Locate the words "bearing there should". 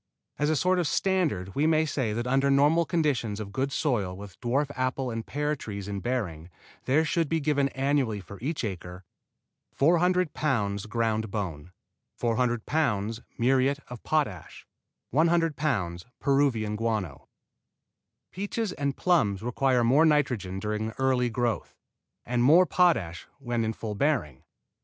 5.99-7.29